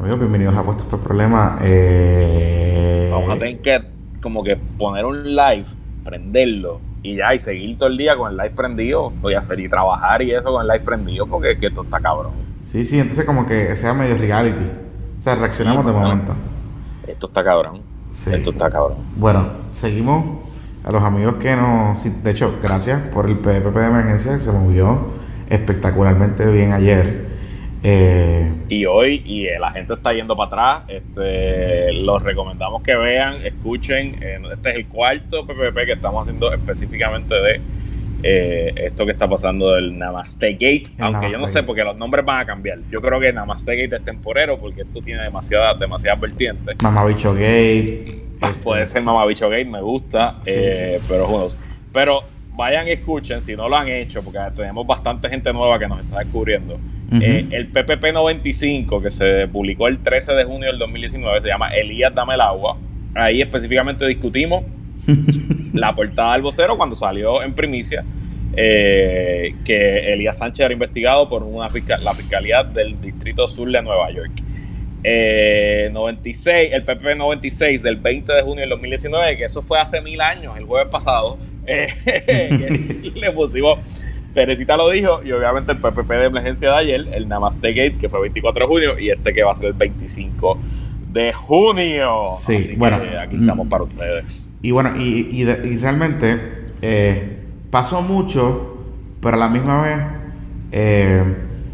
[0.00, 1.58] Amigos, bienvenidos a Puestos por Problema.
[1.60, 3.10] Eh...
[3.12, 3.82] Vamos a tener que
[4.22, 5.66] como que poner un live,
[6.02, 9.60] prenderlo y ya, y seguir todo el día con el live prendido, voy a hacer
[9.60, 12.32] y trabajar y eso con el live prendido, porque que esto está cabrón.
[12.62, 14.70] Sí, sí, entonces como que sea medio reality.
[15.18, 16.32] O sea, reaccionamos de momento.
[17.06, 17.82] Esto está cabrón.
[18.08, 18.32] Sí.
[18.32, 18.96] Esto está cabrón.
[19.16, 20.38] Bueno, seguimos
[20.82, 22.02] a los amigos que nos...
[22.24, 25.08] De hecho, gracias por el PPP de emergencia que se movió
[25.50, 27.29] espectacularmente bien ayer.
[27.82, 33.44] Eh, y hoy, y la gente está yendo para atrás, este, los recomendamos que vean,
[33.44, 34.22] escuchen.
[34.52, 37.60] este es el cuarto PPP que estamos haciendo específicamente de
[38.22, 40.92] eh, esto que está pasando del Namaste Gate.
[40.98, 42.78] aunque yo no sé, porque los nombres van a cambiar.
[42.90, 46.76] Yo creo que Namaste Gate es temporero porque esto tiene demasiadas, demasiadas vertientes.
[46.82, 48.24] Mamabicho Gate.
[48.42, 50.38] Ah, puede ser Mamabicho Gate, me gusta.
[50.46, 51.48] Eh, pero,
[51.92, 52.22] pero
[52.60, 56.00] vayan y escuchen si no lo han hecho, porque tenemos bastante gente nueva que nos
[56.00, 56.78] está descubriendo.
[57.12, 61.70] Eh, el PPP 95, que se publicó el 13 de junio del 2019, se llama
[61.70, 62.76] Elías Dame el Agua.
[63.14, 64.62] Ahí específicamente discutimos
[65.72, 68.04] la portada del vocero cuando salió en primicia.
[68.54, 71.68] Eh, que Elías Sánchez era investigado por una
[72.02, 74.32] la Fiscalía del Distrito Sur de Nueva York.
[75.02, 80.00] 96, eh, el PPP 96 del 20 de junio del 2019, que eso fue hace
[80.00, 86.24] mil años, el jueves pasado, le pusimos Teresita lo dijo, y obviamente el PPP de
[86.26, 89.52] emergencia de ayer, el Namaste Gate, que fue 24 de junio, y este que va
[89.52, 90.58] a ser el 25
[91.12, 92.28] de junio.
[92.36, 92.98] Sí, bueno.
[93.20, 94.46] aquí estamos para ustedes.
[94.62, 95.44] Y bueno, y,
[95.78, 96.38] realmente
[96.80, 97.38] eh,
[97.70, 98.84] pasó mucho,
[99.20, 99.98] pero a la misma vez
[100.70, 101.24] eh,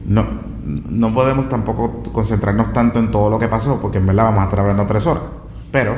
[0.07, 4.41] no, no podemos tampoco concentrarnos tanto en todo lo que pasó, porque en verdad vamos
[4.41, 5.23] a estar hablando tres horas.
[5.71, 5.97] Pero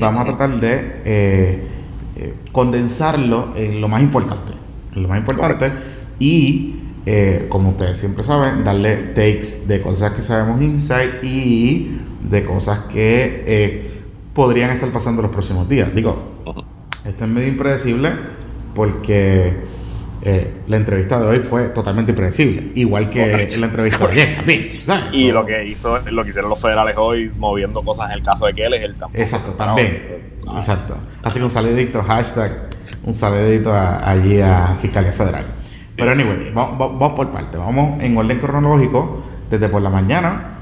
[0.00, 1.68] vamos a tratar de eh,
[2.52, 4.52] condensarlo en lo más importante
[5.00, 5.72] lo más importante.
[6.18, 11.98] Y, eh, como ustedes siempre saben, darle takes de cosas que sabemos inside y
[12.28, 13.90] de cosas que eh,
[14.34, 15.94] podrían estar pasando los próximos días.
[15.94, 16.16] Digo,
[17.04, 18.10] esto es medio impredecible
[18.74, 19.54] porque
[20.28, 24.80] eh, la entrevista de hoy fue totalmente impredecible, igual que la entrevista de ayer
[25.12, 28.46] Y lo que hizo, lo que hicieron los federales hoy moviendo cosas en el caso
[28.46, 29.98] de que él es el tampoco Exacto, también.
[30.56, 30.96] Exacto.
[31.22, 32.70] Así que un saludito, hashtag,
[33.04, 35.44] un saludito allí a Fiscalía Federal.
[35.94, 40.55] Pero anyway, vamos, vamos por parte, vamos en orden cronológico, desde por la mañana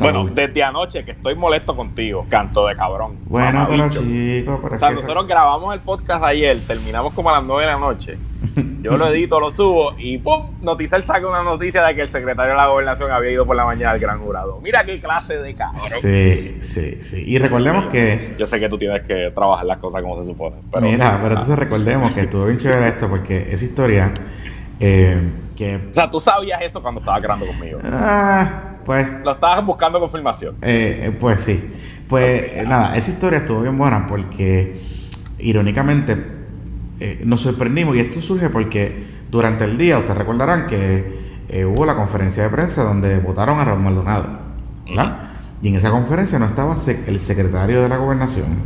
[0.00, 3.18] bueno, desde anoche que estoy molesto contigo, canto de cabrón.
[3.26, 7.44] Bueno, pero chicos, pero O sea, nosotros grabamos el podcast ayer, terminamos como a las
[7.44, 8.18] 9 de la noche.
[8.82, 10.46] Yo lo edito, lo subo y ¡pum!
[10.60, 13.64] Noticiel saca una noticia de que el secretario de la gobernación había ido por la
[13.64, 14.60] mañana al gran jurado.
[14.60, 15.80] Mira qué clase de cabrón.
[15.80, 17.24] Sí, sí, sí.
[17.26, 18.34] Y recordemos que.
[18.38, 20.56] Yo sé que tú tienes que trabajar las cosas como se supone.
[20.80, 24.12] Mira, pero entonces recordemos que estuvo bien chévere esto porque esa historia.
[24.80, 25.76] Eh, que...
[25.76, 27.80] O sea, tú sabías eso cuando estabas grabando conmigo.
[27.84, 29.06] Ah pues.
[29.24, 30.56] Lo estabas buscando confirmación.
[30.62, 31.72] Eh, eh, pues sí.
[32.08, 34.80] Pues eh, nada, esa historia estuvo bien buena porque,
[35.38, 36.40] irónicamente,
[37.24, 42.42] nos sorprendimos y esto surge porque durante el día, ustedes recordarán que hubo la conferencia
[42.42, 44.26] de prensa donde votaron a Raúl Maldonado.
[44.86, 45.30] ¿verdad?
[45.62, 46.74] Y en esa conferencia no estaba
[47.06, 48.58] el secretario de la gobernación,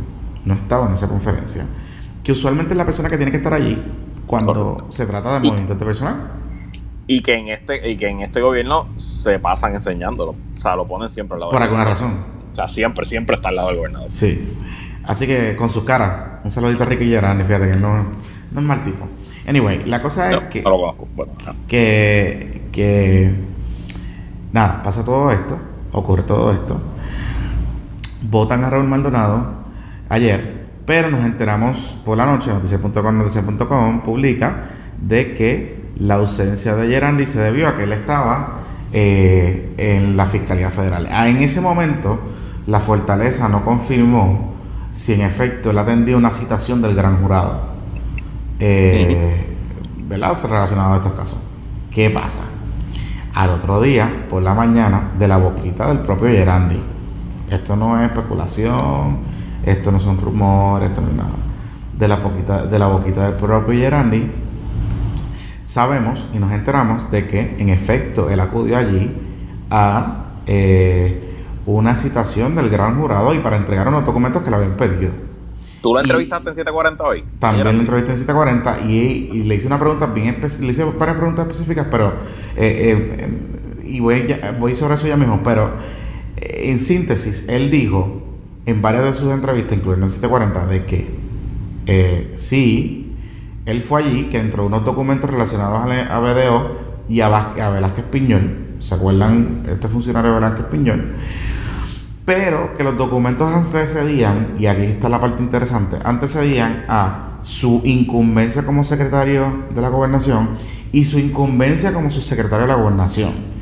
[0.43, 1.65] no estaba en esa conferencia,
[2.23, 3.81] que usualmente es la persona que tiene que estar allí
[4.25, 6.15] cuando se trata de movimiento de personal
[7.07, 10.87] y que en este y que en este gobierno se pasan enseñándolo, o sea, lo
[10.87, 11.51] ponen siempre al lado.
[11.51, 12.35] Por alguna razón.
[12.51, 14.09] O sea, siempre, siempre está al lado del gobernador.
[14.09, 14.53] Sí.
[15.03, 18.03] Así que con sus caras, un saludito a Ricky Gerard, fíjate que no,
[18.51, 19.05] no es mal tipo.
[19.47, 21.07] Anyway, la cosa es que, no lo conozco.
[21.15, 21.33] Bueno,
[21.67, 23.31] que, que,
[24.51, 25.57] nada, pasa todo esto,
[25.91, 26.81] ocurre todo esto.
[28.23, 29.65] Votan a Raúl Maldonado
[30.09, 36.87] ayer, pero nos enteramos por la noche, noticias.com, noticias.com publica de que la ausencia de
[36.87, 38.59] Gerandi se debió a que él estaba
[38.91, 41.07] eh, en la Fiscalía Federal.
[41.11, 42.19] Ah, en ese momento,
[42.67, 44.53] la Fortaleza no confirmó
[44.91, 47.59] si en efecto él atendió una citación del gran jurado,
[48.59, 49.55] eh,
[50.07, 50.37] ¿verdad?
[50.43, 51.39] Relacionado a estos casos.
[51.91, 52.41] ¿Qué pasa?
[53.33, 56.79] Al otro día, por la mañana, de la boquita del propio Gerandi.
[57.49, 59.17] Esto no es especulación,
[59.65, 61.35] esto no son rumores, esto no es nada.
[61.97, 64.31] De la, boquita, de la boquita del propio Gerandi
[65.65, 69.11] sabemos y nos enteramos de que en efecto él acudió allí
[69.71, 71.21] a eh,
[71.65, 75.11] una citación del gran jurado y para entregar unos documentos que le habían pedido.
[75.81, 77.23] ¿Tú lo entrevistaste en 740 hoy?
[77.39, 80.83] También lo entrevisté en 740 y, y, le hice una pregunta bien específica, le hice
[80.83, 82.13] varias preguntas específicas, pero
[82.55, 85.73] eh, eh, y voy, voy sobre eso ya mismo, pero
[86.37, 88.21] en síntesis, él dijo
[88.67, 93.04] en varias de sus entrevistas, incluyendo en 740, de que sí,
[93.65, 95.79] él fue allí, que entró unos documentos relacionados
[96.09, 96.77] a BDO
[97.09, 98.75] y a, a Velázquez Piñol.
[98.79, 99.63] ¿Se acuerdan?
[99.67, 101.15] Este funcionario Velázquez Piñol.
[102.25, 108.65] pero que los documentos antecedían, y aquí está la parte interesante, antecedían a su incumbencia
[108.65, 110.57] como secretario de la gobernación
[110.91, 113.55] y su incumbencia como subsecretario de la gobernación.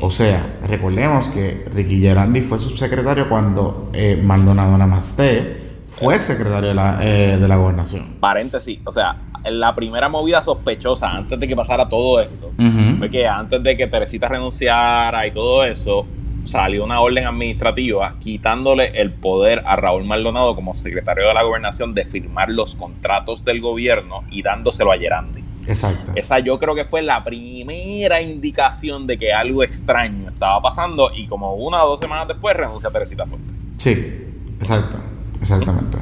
[0.00, 5.56] O sea, recordemos que Ricky Gerandi fue subsecretario cuando eh, Maldonado Namaste
[5.88, 8.16] fue secretario de la, eh, de la gobernación.
[8.20, 12.52] Paréntesis, o sea, la primera movida sospechosa antes de que pasara todo esto
[12.98, 16.06] fue que antes de que Teresita renunciara y todo eso,
[16.44, 21.94] salió una orden administrativa quitándole el poder a Raúl Maldonado como secretario de la gobernación
[21.94, 25.44] de firmar los contratos del gobierno y dándoselo a Gerandi.
[25.66, 26.12] Exacto.
[26.14, 31.26] Esa yo creo que fue la primera indicación de que algo extraño estaba pasando y
[31.26, 33.52] como una o dos semanas después renuncia a Teresita Fuente.
[33.76, 33.92] Sí,
[34.58, 34.96] exacto,
[35.40, 35.98] exactamente.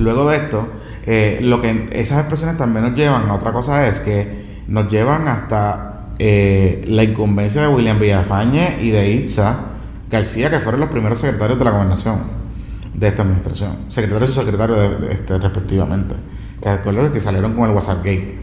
[0.00, 0.68] Luego de esto,
[1.06, 5.28] eh, lo que esas expresiones también nos llevan a otra cosa es que nos llevan
[5.28, 9.56] hasta eh, la incumbencia de William Villafañe y de Itza
[10.10, 12.40] García, que fueron los primeros secretarios de la gobernación
[12.94, 16.16] de esta administración, secretarios y secretarios de, este, respectivamente
[16.60, 18.38] que que salieron con el WhatsApp Gate.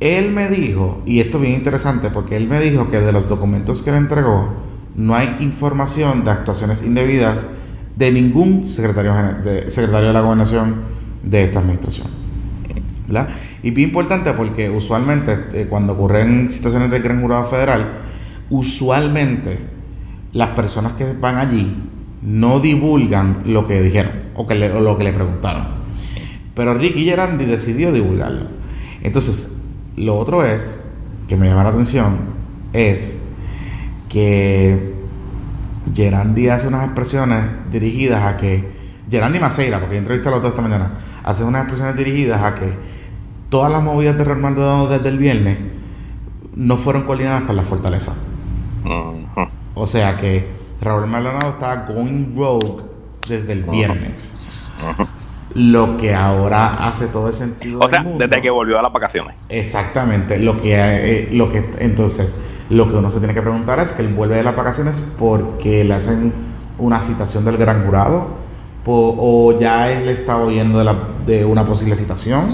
[0.00, 3.28] Él me dijo, y esto es bien interesante, porque él me dijo que de los
[3.28, 4.48] documentos que le entregó,
[4.94, 7.48] no hay información de actuaciones indebidas
[7.96, 10.82] de ningún secretario de, secretario de la gobernación
[11.22, 12.08] de esta administración.
[13.62, 17.86] Y bien importante porque usualmente eh, cuando ocurren situaciones del Gran Jurado Federal,
[18.50, 19.58] usualmente
[20.32, 21.74] las personas que van allí
[22.22, 25.66] no divulgan lo que dijeron o, o lo que le preguntaron.
[26.54, 28.46] Pero Ricky Gerandi decidió divulgarlo.
[29.02, 29.56] Entonces,
[29.96, 30.78] lo otro es,
[31.28, 32.16] que me llama la atención,
[32.72, 33.20] es
[34.08, 34.95] que
[35.94, 38.74] Gerandi hace unas expresiones dirigidas a que,
[39.10, 40.92] Gerandi Maceira, porque entrevisté a los dos esta mañana,
[41.22, 42.74] hace unas expresiones dirigidas a que
[43.48, 45.58] todas las movidas de Raúl desde el viernes
[46.54, 48.14] no fueron coordinadas con la fortaleza.
[49.74, 50.48] O sea que
[50.80, 52.82] Raúl Maldonado estaba going rogue
[53.28, 54.46] desde el viernes
[55.56, 57.80] lo que ahora hace todo el sentido.
[57.80, 59.46] O sea, desde que volvió a las vacaciones.
[59.48, 60.38] Exactamente.
[60.38, 64.02] Lo que, eh, lo que entonces, lo que uno se tiene que preguntar es que
[64.02, 66.32] él vuelve de las vacaciones porque le hacen
[66.78, 68.28] una citación del gran jurado,
[68.84, 70.96] o ya él está oyendo de, la,
[71.26, 72.46] de una posible citación,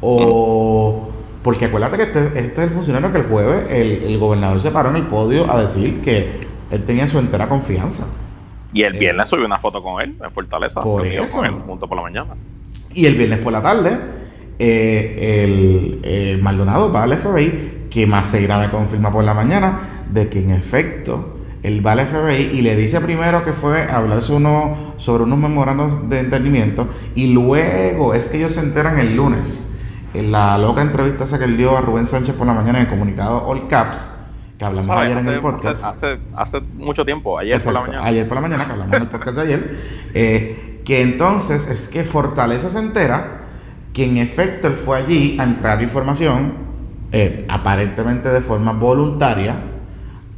[0.00, 1.08] o
[1.42, 4.70] porque acuérdate que este, este, es el funcionario que el jueves el, el gobernador se
[4.70, 6.40] paró en el podio a decir que
[6.70, 8.06] él tenía su entera confianza.
[8.72, 10.80] Y el viernes subió una foto con él en Fortaleza.
[10.80, 11.36] Por eso.
[11.36, 12.34] Con él, junto por la mañana.
[12.94, 13.98] Y el viernes por la tarde,
[14.58, 19.78] eh, el eh, Maldonado va al FBI, que más se me confirma por la mañana
[20.10, 23.96] de que en efecto él va al FBI y le dice primero que fue a
[23.98, 29.14] hablar uno, sobre unos memorandos de entendimiento y luego es que ellos se enteran el
[29.14, 29.70] lunes
[30.14, 32.86] en la loca entrevista esa que él dio a Rubén Sánchez por la mañana en
[32.86, 34.10] el comunicado All Caps
[34.58, 35.84] que hablamos ayer en el podcast.
[35.84, 38.04] Hace, hace, mucho tiempo, ayer por la mañana.
[38.06, 39.80] Ayer por la mañana, que hablamos en el podcast de ayer.
[40.14, 43.40] Eh, que entonces es que Fortaleza se entera
[43.92, 46.71] que en efecto él fue allí a entrar información,
[47.12, 49.56] eh, aparentemente de forma voluntaria,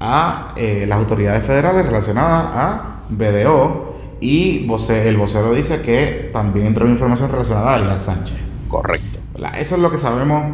[0.01, 6.89] a eh, las autoridades federales relacionadas a BDO y el vocero dice que también entró
[6.89, 8.37] información relacionada a Alias Sánchez.
[8.69, 9.21] Correcto.
[9.55, 10.45] Eso es lo que sabemos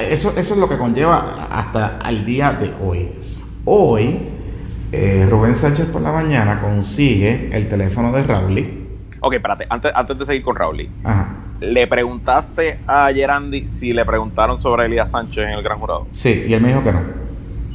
[0.00, 3.10] eso, eso es lo que conlleva hasta el día de hoy.
[3.64, 4.20] Hoy,
[4.92, 8.88] eh, Rubén Sánchez por la mañana consigue el teléfono de Raúl.
[9.20, 10.88] Ok, espérate, antes, antes de seguir con Raúl.
[11.60, 16.06] ¿Le preguntaste a Gerandi si le preguntaron sobre Elías Sánchez en el Gran Jurado?
[16.10, 17.00] Sí, y él me dijo que no.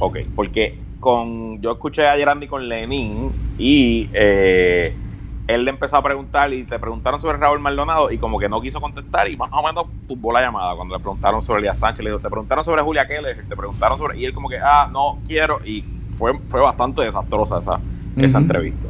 [0.00, 4.92] Ok, porque con yo escuché a Gerandi con Lenin y eh,
[5.46, 8.60] él le empezó a preguntar y te preguntaron sobre Raúl Maldonado y como que no
[8.60, 12.02] quiso contestar y más o menos tuvo la llamada cuando le preguntaron sobre Elías Sánchez,
[12.04, 14.18] le dijo, te preguntaron sobre Julia Keller, te preguntaron sobre...
[14.18, 15.82] Y él como que, ah, no quiero y
[16.18, 17.80] fue, fue bastante desastrosa esa,
[18.16, 18.88] esa entrevista.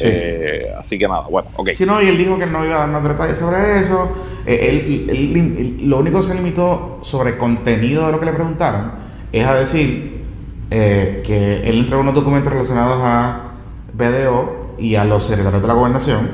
[0.00, 1.70] Eh, así que nada, bueno, ok.
[1.74, 4.08] Sí, no, y él dijo que no iba a dar más detalles sobre eso.
[4.46, 8.92] Eh, él, lo único que se limitó sobre el contenido de lo que le preguntaron
[9.32, 10.24] es a decir
[10.70, 13.52] eh, que él entregó unos documentos relacionados a
[13.92, 16.30] BDO y a los secretarios de la gobernación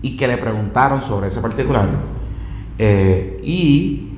[0.00, 1.88] y que le preguntaron sobre ese particular
[2.78, 4.08] y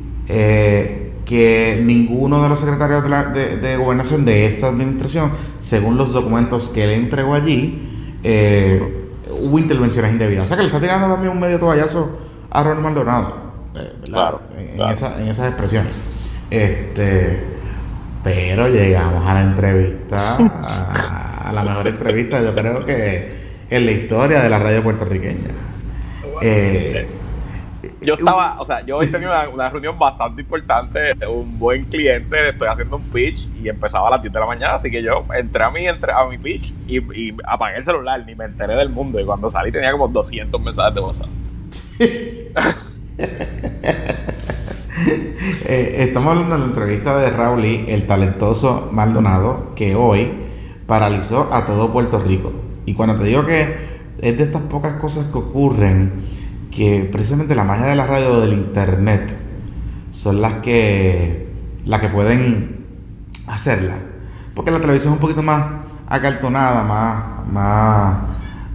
[1.24, 6.68] que ninguno de los secretarios de, la, de, gobernación de esta administración, según los documentos
[6.68, 7.93] que él entregó allí,
[8.24, 8.82] eh,
[9.42, 10.44] hubo intervenciones indebidas.
[10.44, 12.18] O sea que le está tirando también un medio toallazo
[12.50, 13.34] a Ronald Maldonado,
[14.04, 15.92] Claro, en, en esas expresiones.
[16.50, 17.40] Este,
[18.22, 20.36] pero llegamos a la entrevista.
[20.36, 23.30] a la mejor entrevista, yo creo que
[23.70, 25.50] en la historia de la radio puertorriqueña.
[26.40, 27.06] Eh,
[28.04, 32.68] yo estaba, o sea, yo hoy tenía una, reunión bastante importante, un buen cliente, estoy
[32.68, 35.64] haciendo un pitch y empezaba a las 10 de la mañana, así que yo entré
[35.64, 39.20] a mi, entré a mi pitch y, apagué el celular, ni me enteré del mundo
[39.20, 41.28] y cuando salí tenía como 200 mensajes de WhatsApp.
[45.66, 50.30] Eh, estamos hablando de la entrevista de Raúl el talentoso Maldonado, que hoy
[50.86, 52.52] paralizó a todo Puerto Rico.
[52.86, 56.12] Y cuando te digo que es de estas pocas cosas que ocurren,
[56.74, 59.36] que precisamente la magia de la radio o del internet
[60.10, 61.48] son las que,
[61.84, 62.84] las que pueden
[63.46, 63.98] hacerla.
[64.54, 65.64] Porque la televisión es un poquito más
[66.08, 68.16] acartonada, más, más,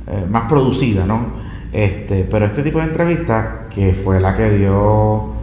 [0.08, 1.40] eh, más producida, ¿no?
[1.74, 5.34] Este, pero este tipo de entrevista, que fue la que dio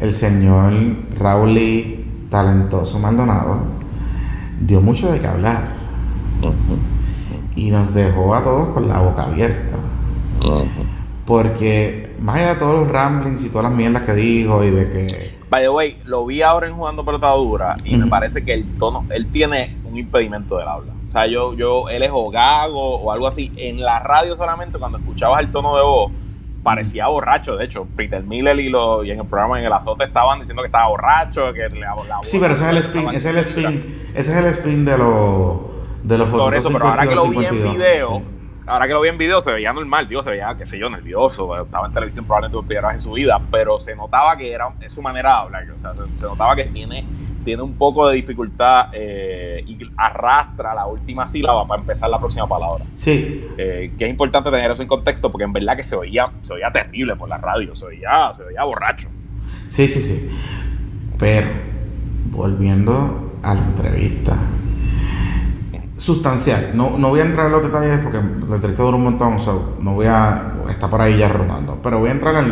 [0.00, 0.72] el señor
[1.18, 1.58] Raúl
[2.30, 3.60] talentoso Maldonado,
[4.60, 5.76] dio mucho de qué hablar.
[7.54, 9.76] Y nos dejó a todos con la boca abierta.
[11.28, 14.88] Porque más allá de todos los ramblings y todas las mierdas que dijo y de
[14.88, 15.38] que...
[15.50, 18.64] By the way, lo vi ahora en Jugando Pelota Dura y me parece que el
[18.78, 20.94] tono, él tiene un impedimento del habla.
[21.06, 23.52] O sea, yo, yo, él es o gago o algo así.
[23.56, 26.12] En la radio solamente, cuando escuchabas el tono de voz,
[26.62, 27.56] parecía borracho.
[27.56, 30.62] De hecho, Peter Miller y, lo, y en el programa en el azote estaban diciendo
[30.62, 33.36] que estaba borracho, que le la Sí, pero ese es el spin, ese es el
[33.38, 35.60] spin, ese es el spin de los
[36.02, 38.22] de los Por eso, pero ahora que lo vi en video,
[38.68, 40.90] ahora que lo vi en video se veía normal, digo, se veía, qué sé yo,
[40.90, 44.52] nervioso, estaba en televisión probablemente por primera vez en su vida, pero se notaba que
[44.52, 47.04] era es su manera de hablar, o sea, se, notaba que tiene,
[47.44, 52.46] tiene un poco de dificultad eh, y arrastra la última sílaba para empezar la próxima
[52.46, 52.84] palabra.
[52.94, 53.46] Sí.
[53.56, 56.52] Eh, que es importante tener eso en contexto porque en verdad que se oía, se
[56.52, 59.08] oía terrible por la radio, se oía, se oía borracho.
[59.68, 60.30] Sí, sí, sí.
[61.18, 61.48] Pero,
[62.30, 64.36] volviendo a la entrevista,
[65.98, 66.70] sustancial.
[66.74, 69.36] No, no voy a entrar en los detalles porque la entrevista dura un montón,
[69.80, 70.54] no voy a.
[70.70, 71.78] está por ahí ya rodando.
[71.82, 72.50] Pero voy a entrar en,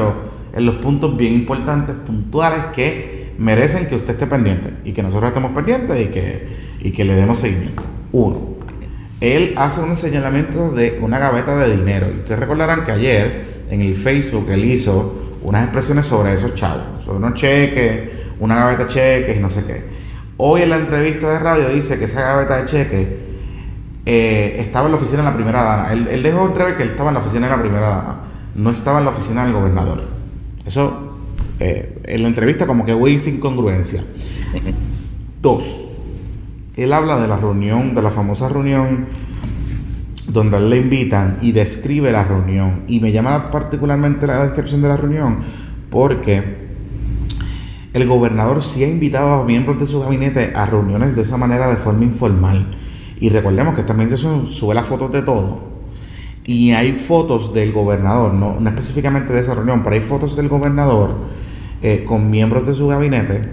[0.53, 5.29] en los puntos bien importantes, puntuales, que merecen que usted esté pendiente y que nosotros
[5.29, 6.49] estemos pendientes y que,
[6.81, 7.83] y que le demos seguimiento.
[8.13, 8.57] Uno,
[9.21, 12.09] él hace un señalamiento de una gaveta de dinero.
[12.15, 17.05] Y ustedes recordarán que ayer en el Facebook él hizo unas expresiones sobre esos chavos,
[17.05, 18.11] sobre unos cheques,
[18.41, 19.85] una gaveta de cheques y no sé qué.
[20.39, 23.07] Hoy en la entrevista de radio dice que esa gaveta de cheques
[24.07, 25.93] eh, estaba en la oficina de la primera dama.
[25.93, 28.21] Él, dejó entrever que él estaba en la oficina de la primera dama,
[28.55, 30.05] no estaba en la oficina del gobernador.
[30.65, 31.19] Eso,
[31.61, 34.03] eh, en la entrevista, como que güey sin congruencia.
[35.43, 35.65] Dos,
[36.77, 39.07] él habla de la reunión, de la famosa reunión
[40.29, 42.83] donde él le invitan y describe la reunión.
[42.89, 45.39] Y me llama particularmente la descripción de la reunión
[45.91, 46.67] porque
[47.93, 51.71] el gobernador sí ha invitado a miembros de su gabinete a reuniones de esa manera
[51.71, 52.77] de forma informal.
[53.21, 55.77] Y recordemos que también sube las fotos de todo.
[56.45, 61.17] Y hay fotos del gobernador, no, específicamente de esa reunión, pero hay fotos del gobernador
[61.83, 63.49] eh, con miembros de su gabinete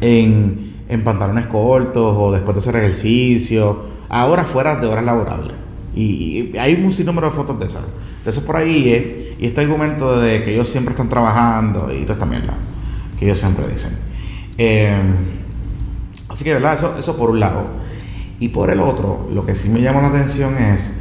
[0.00, 5.54] en, pantalones cortos o después de hacer ejercicio, ahora fuera de horas laborables.
[5.94, 7.84] Y, hay un sinnúmero de fotos de esas.
[8.24, 12.02] De eso por ahí, eh, y este argumento de que ellos siempre están trabajando y
[12.02, 12.54] toda esta mierda
[13.18, 13.92] que ellos siempre dicen.
[14.58, 15.00] Eh,
[16.28, 16.74] así que, ¿verdad?
[16.74, 17.85] Eso, eso por un lado.
[18.38, 20.92] Y por el otro, lo que sí me llama la atención es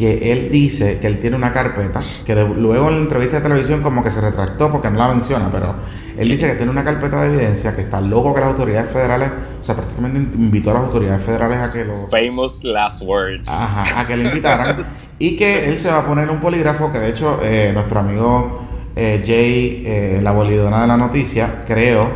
[0.00, 3.82] que él dice que él tiene una carpeta, que luego en la entrevista de televisión
[3.82, 5.74] como que se retractó porque no la menciona, pero
[6.16, 9.30] él dice que tiene una carpeta de evidencia, que está loco que las autoridades federales,
[9.60, 12.08] o sea, prácticamente invitó a las autoridades federales a que lo...
[12.08, 13.50] Famous last words.
[13.50, 14.78] Ajá, a que le invitaran.
[15.18, 18.62] y que él se va a poner un polígrafo, que de hecho eh, nuestro amigo
[18.96, 22.08] eh, Jay, eh, la bolidona de la noticia, creo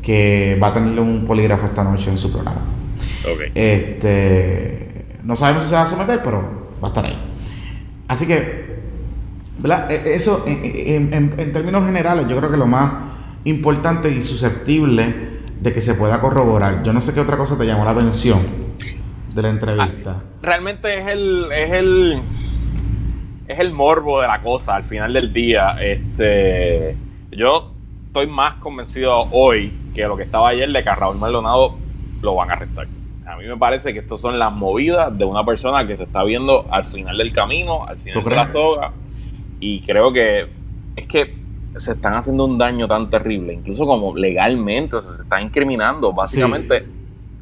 [0.00, 2.75] que va a tenerle un polígrafo esta noche en su programa.
[3.54, 7.18] Este, no sabemos si se va a someter, pero va a estar ahí.
[8.08, 8.66] Así que,
[9.88, 12.92] e, Eso, en, términos generales, yo creo que lo más
[13.44, 16.82] importante y susceptible de que se pueda corroborar.
[16.82, 18.40] Yo no sé qué otra cosa te llamó la atención
[19.34, 20.22] de la entrevista.
[20.22, 22.22] Ah, realmente es el, es el,
[23.48, 25.76] es el morbo de la cosa al final del día.
[25.80, 26.96] Este,
[27.30, 27.68] yo
[28.06, 31.76] estoy más convencido hoy que lo que estaba ayer de que a Raúl Maldonado
[32.22, 32.86] lo van a arrestar.
[33.26, 36.22] A mí me parece que estas son las movidas de una persona que se está
[36.22, 38.92] viendo al final del camino, al final de la soga.
[39.58, 40.46] Y creo que
[40.94, 41.26] es que
[41.76, 46.12] se están haciendo un daño tan terrible, incluso como legalmente, o sea, se está incriminando.
[46.12, 46.86] Básicamente,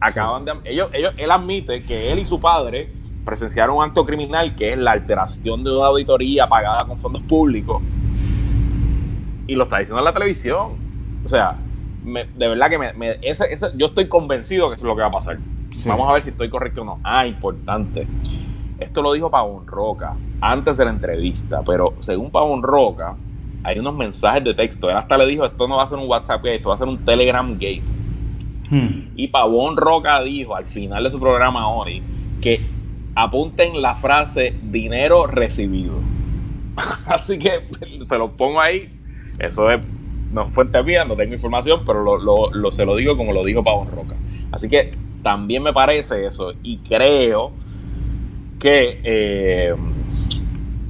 [0.01, 0.53] acaban de.
[0.65, 2.89] Ellos, ellos, él admite que él y su padre
[3.27, 7.83] presenciaron un acto criminal que es la alteración de una auditoría pagada con fondos públicos.
[9.47, 10.79] Y lo está diciendo en la televisión.
[11.23, 11.59] O sea,
[12.05, 13.19] de verdad que me,
[13.77, 15.39] yo estoy convencido que eso es lo que va a pasar.
[15.87, 17.01] Vamos a ver si estoy correcto o no.
[17.03, 18.07] Ah, importante.
[18.79, 23.17] Esto lo dijo Pavón Roca antes de la entrevista, pero según Pavón Roca,
[23.63, 24.91] hay unos mensajes de texto.
[24.91, 26.79] Él hasta le dijo, esto no va a ser un WhatsApp gate, esto va a
[26.79, 27.85] ser un Telegram gate.
[28.71, 29.11] Hmm.
[29.17, 32.03] Y Pavón Roca dijo al final de su programa hoy
[32.41, 32.61] que
[33.15, 35.95] apunten la frase dinero recibido.
[37.07, 37.69] Así que
[38.07, 38.93] se lo pongo ahí.
[39.39, 39.81] Eso es
[40.35, 43.87] no fuente mía, no tengo información, pero lo, se lo digo como lo dijo Pavón
[43.87, 44.17] Roca.
[44.51, 44.91] Así que
[45.25, 46.53] también me parece eso.
[46.63, 47.51] Y creo
[48.61, 49.75] que eh,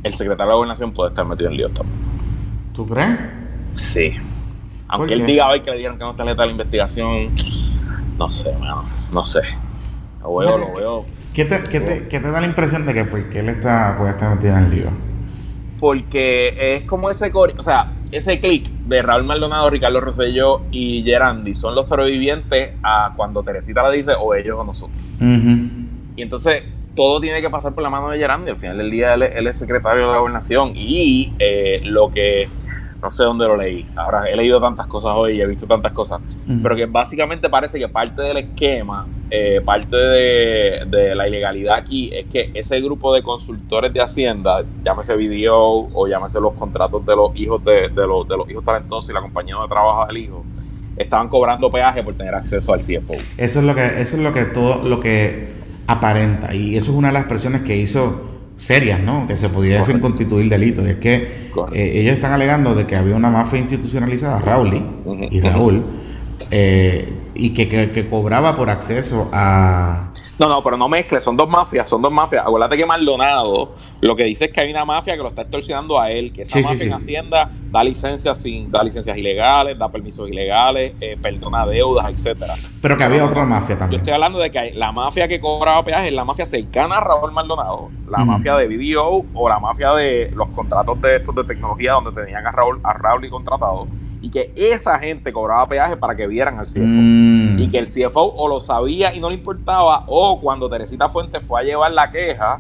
[0.02, 1.98] el secretario de Gobernación puede estar metido en lío también.
[2.74, 3.18] ¿Tú crees?
[3.72, 4.12] Sí.
[4.88, 7.30] Aunque él diga hoy que le dijeron que no está letal la investigación,
[8.18, 8.52] no sé,
[9.10, 9.40] no sé.
[10.20, 11.04] Lo veo, lo veo.
[11.32, 14.10] ¿Qué te, qué, te, ¿Qué te, da la impresión de que porque él está, puede
[14.10, 14.90] estar metido en el lío?
[15.80, 21.54] Porque es como ese, o sea, ese clic de Raúl Maldonado, Ricardo Rosselló y Gerandi
[21.56, 24.96] son los sobrevivientes a cuando Teresita le dice o ellos o nosotros.
[25.20, 26.62] Y entonces
[26.94, 28.52] todo tiene que pasar por la mano de Gerandi.
[28.52, 32.48] Al final del día él, es secretario de la gobernación y eh, lo que
[33.02, 33.84] no sé dónde lo leí.
[33.96, 36.20] Ahora he leído tantas cosas hoy y he visto tantas cosas,
[36.62, 42.26] pero que básicamente parece que parte del esquema, eh, parte de, la ilegalidad aquí es
[42.26, 47.34] que ese grupo de consultores de Hacienda, llámese video o llámese los contratos de los
[47.34, 50.44] hijos de, los, de los hijos talentosos y la compañía de trabajo del hijo,
[50.96, 53.14] estaban cobrando peaje por tener acceso al CFO.
[53.36, 55.48] Eso es lo que, eso es lo que todo lo que
[55.88, 59.26] aparenta y eso es una de las presiones que hizo serias, ¿no?
[59.26, 60.86] Que se pudiesen constituir delitos.
[60.86, 61.16] Y es que
[61.72, 64.80] eh, ellos están alegando de que había una mafia institucionalizada, Raúl
[65.28, 65.82] y Raúl,
[66.52, 71.48] eh, y que, que, cobraba por acceso a, no, no, pero no mezcle, son dos
[71.48, 72.42] mafias, son dos mafias.
[72.44, 76.00] Acuérdate que Maldonado lo que dice es que hay una mafia que lo está extorsionando
[76.00, 80.28] a él, que esa mafia en Hacienda da licencias sin, da licencias ilegales, da permisos
[80.28, 82.56] ilegales, eh, perdona deudas, etcétera.
[82.82, 84.00] Pero que había otra mafia también.
[84.00, 87.00] Yo estoy hablando de que la mafia que cobraba peajes es la mafia cercana a
[87.00, 91.44] Raúl Maldonado, la mafia de BDO o la mafia de los contratos de estos de
[91.44, 93.86] tecnología donde tenían a Raúl, a Raúl y contratado
[94.24, 96.80] y que esa gente cobraba peaje para que vieran al CFO.
[96.80, 97.58] Mm.
[97.58, 101.42] Y que el CFO o lo sabía y no le importaba, o cuando Teresita Fuentes
[101.42, 102.58] fue a llevar la queja,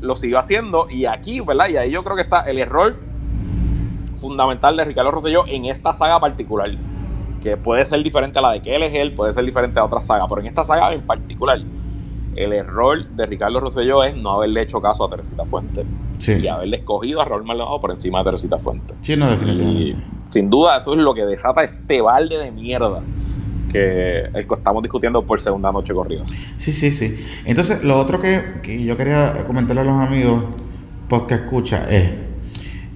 [0.00, 0.88] lo siguió haciendo.
[0.88, 1.68] Y aquí, ¿verdad?
[1.70, 2.94] Y ahí yo creo que está el error
[4.18, 6.70] fundamental de Ricardo Rosselló en esta saga particular.
[7.42, 9.84] Que puede ser diferente a la de que él es él, puede ser diferente a
[9.84, 11.60] otra saga, pero en esta saga en particular
[12.36, 15.84] el error de Ricardo Rosselló es no haberle hecho caso a Teresita Fuentes
[16.28, 18.96] y haberle escogido a Raúl Maldonado por encima de Teresita Fuentes.
[19.00, 20.17] Sí, no, definitivamente.
[20.28, 23.02] Sin duda, eso es lo que desata este balde de mierda
[23.70, 26.24] que estamos discutiendo por segunda noche corrida.
[26.56, 27.22] Sí, sí, sí.
[27.44, 30.44] Entonces, lo otro que, yo quería comentarle a los amigos
[31.08, 32.10] pues que escucha es,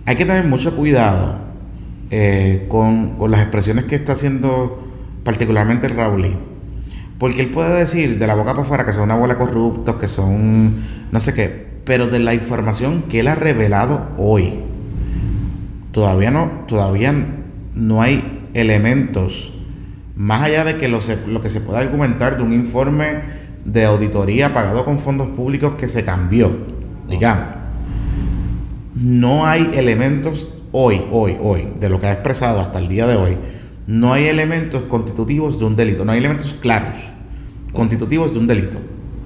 [0.04, 1.36] hay que tener mucho cuidado
[2.10, 4.86] eh, con, con, las expresiones que está haciendo
[5.24, 6.36] particularmente Raúl
[7.22, 10.08] porque él puede decir de la boca para afuera que son una bola corruptos, que
[10.08, 14.58] son no sé qué, pero de la información que él ha revelado hoy,
[15.92, 17.14] todavía no, todavía
[17.74, 19.52] no hay elementos,
[20.16, 23.20] más allá de que lo, lo que se pueda argumentar de un informe
[23.64, 26.50] de auditoría pagado con fondos públicos que se cambió,
[27.08, 27.46] digamos.
[28.94, 33.16] No hay elementos hoy, hoy, hoy, de lo que ha expresado hasta el día de
[33.16, 33.36] hoy,
[33.86, 36.96] no hay elementos constitutivos de un delito, no hay elementos claros
[37.72, 38.78] constitutivos de un delito,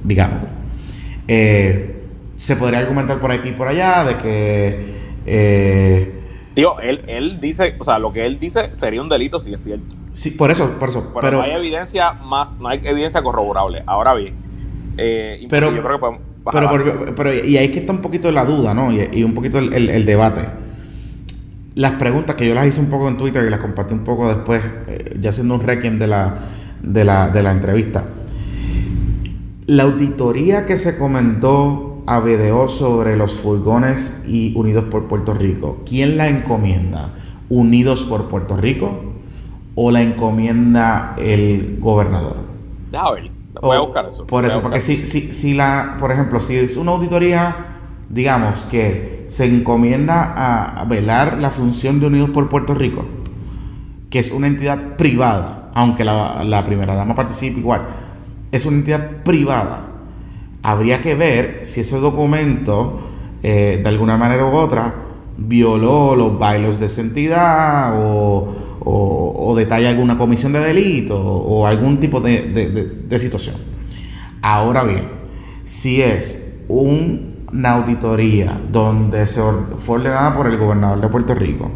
[0.05, 0.49] digamos.
[1.29, 2.03] Eh,
[2.37, 4.97] se podría argumentar por aquí y por allá de que...
[5.27, 6.16] Eh,
[6.57, 9.63] Digo, él, él dice, o sea, lo que él dice sería un delito si es
[9.63, 9.95] cierto.
[10.13, 11.13] Sí, por eso, por eso.
[11.21, 13.83] Pero, no hay evidencia más, no hay evidencia corroborable.
[13.87, 14.35] Ahora bien,
[14.97, 18.33] eh, pero, yo creo que podemos pero, pero, y ahí es que está un poquito
[18.33, 18.91] la duda, ¿no?
[18.91, 20.49] Y, un poquito el, debate.
[21.75, 24.29] Las preguntas que yo las hice un poco en Twitter y las compartí un poco
[24.29, 24.63] después,
[25.21, 26.39] ya haciendo un requiem de la,
[26.83, 28.05] de la, de la entrevista.
[29.67, 35.79] La auditoría que se comentó a BDO sobre los furgones y Unidos por Puerto Rico,
[35.85, 37.11] ¿quién la encomienda?
[37.49, 38.93] ¿Unidos por Puerto Rico
[39.75, 42.37] o la encomienda el gobernador?
[42.93, 43.05] Ya,
[43.61, 44.27] voy a buscar eso.
[44.27, 47.57] Por eso, porque si, si, si la, por ejemplo, si es una auditoría,
[48.09, 53.05] digamos, que se encomienda a velar la función de Unidos por Puerto Rico,
[54.11, 57.83] que es una entidad privada, aunque la, la primera dama participe igual,
[58.53, 59.96] es una entidad privada.
[60.67, 62.99] Habría que ver si ese documento,
[63.45, 64.97] eh, de alguna manera u otra,
[65.39, 72.01] violó los bailos de esa entidad o, o, detalla alguna comisión de delito o, algún
[72.01, 73.55] tipo de, situación.
[74.43, 75.05] Ahora bien,
[75.63, 79.41] si es una auditoría donde se
[79.79, 81.71] fue ordenada por el gobernador de Puerto Rico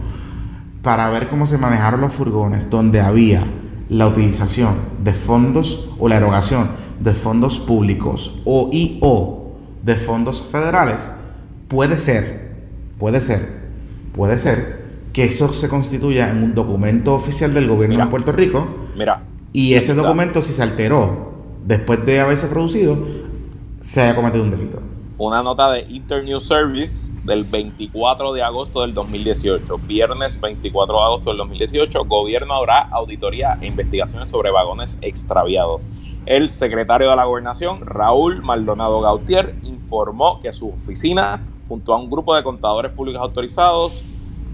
[0.82, 3.44] para ver cómo se manejaron los furgones, donde había
[3.88, 4.74] la utilización
[5.04, 11.10] de fondos o la erogación de fondos públicos o y o de fondos federales
[11.68, 12.56] puede ser,
[12.98, 13.48] puede ser,
[14.14, 14.80] puede ser
[15.12, 18.66] que eso se constituya en un documento oficial del gobierno de Puerto Rico.
[18.96, 19.22] Mira.
[19.52, 21.32] Y ese documento, si se alteró
[21.66, 22.96] después de haberse producido,
[23.80, 24.80] se haya cometido un delito.
[25.18, 29.78] Una nota de Internews Service del 24 de agosto del 2018.
[29.86, 32.04] Viernes 24 de agosto del 2018.
[32.04, 35.90] Gobierno hará auditoría e investigaciones sobre vagones extraviados.
[36.26, 42.10] El secretario de la Gobernación, Raúl Maldonado Gautier, informó que su oficina, junto a un
[42.10, 44.02] grupo de contadores públicos autorizados,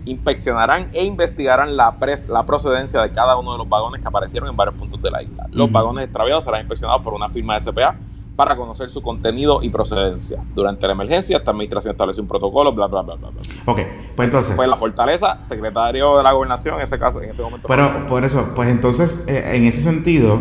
[0.04, 1.96] inspeccionarán e investigarán la,
[2.28, 5.22] la procedencia de cada uno de los vagones que aparecieron en varios puntos de la
[5.22, 5.48] isla.
[5.50, 7.96] Los vagones extraviados serán inspeccionados por una firma de SPA
[8.36, 10.44] para conocer su contenido y procedencia.
[10.54, 13.30] Durante la emergencia, esta administración estableció un protocolo, bla, bla, bla, bla.
[13.30, 13.40] bla.
[13.64, 13.80] Ok,
[14.14, 14.54] pues entonces...
[14.54, 17.66] Fue la fortaleza, secretario de la gobernación en ese caso, en ese momento.
[17.66, 20.38] Pero por eso, pues entonces, eh, en ese sentido,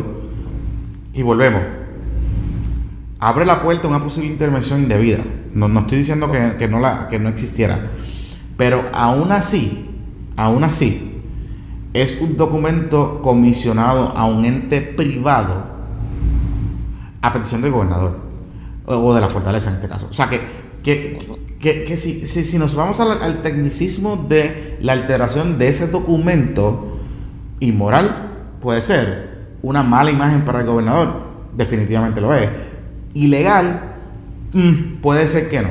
[1.16, 1.62] y volvemos,
[3.20, 5.24] abre la puerta a una posible intervención indebida.
[5.54, 7.88] No, no estoy diciendo que, que, no la, que no existiera.
[8.58, 9.90] Pero aún así,
[10.36, 11.22] aún así,
[11.94, 15.64] es un documento comisionado a un ente privado
[17.22, 18.20] a petición del gobernador
[18.86, 20.08] o de la fortaleza en este caso.
[20.10, 20.42] O sea que,
[20.84, 21.18] que,
[21.86, 27.00] que, si, si, nos vamos al, al, tecnicismo de la alteración de ese documento
[27.62, 29.35] inmoral, puede ser
[29.66, 31.24] una mala imagen para el gobernador,
[31.58, 32.48] definitivamente lo es.
[33.16, 33.96] Ilegal,
[34.54, 35.70] mm, puede ser que no.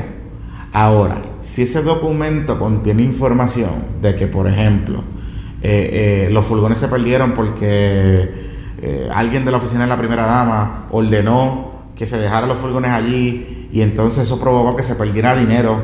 [0.73, 3.71] Ahora, si ese documento contiene información
[4.03, 5.05] de que, por ejemplo,
[5.63, 8.31] eh, eh, los furgones se perdieron porque
[8.83, 12.91] eh, alguien de la oficina de la primera dama ordenó que se dejaran los furgones
[12.91, 15.81] allí y entonces eso provocó que se perdiera dinero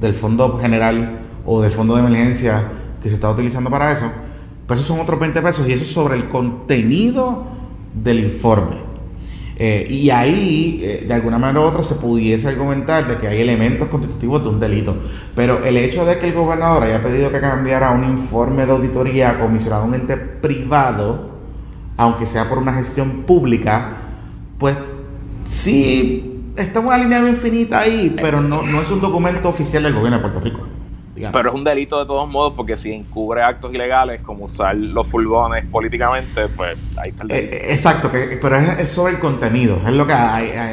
[0.00, 2.64] del fondo general o del fondo de emergencia
[3.00, 4.06] que se está utilizando para eso,
[4.66, 7.44] pues esos son otros 20 pesos y eso es sobre el contenido
[7.94, 8.92] del informe.
[9.56, 13.40] Eh, y ahí, eh, de alguna manera u otra, se pudiese argumentar de que hay
[13.40, 14.96] elementos constitutivos de un delito.
[15.36, 19.38] Pero el hecho de que el gobernador haya pedido que cambiara un informe de auditoría
[19.38, 21.30] comisionado un ente privado,
[21.96, 23.98] aunque sea por una gestión pública,
[24.58, 24.76] pues
[25.44, 30.16] sí, está una línea infinita ahí, pero no, no es un documento oficial del gobierno
[30.16, 30.60] de Puerto Rico.
[31.14, 35.06] Pero es un delito de todos modos porque si encubre actos ilegales como usar los
[35.06, 37.56] furgones políticamente, pues ahí está el eh, delito.
[37.68, 40.14] exacto, que, pero es, sobre el contenido, es lo que,